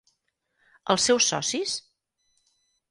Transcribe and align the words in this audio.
Els 0.95 1.05
seus 1.11 1.29
socis? 1.35 1.77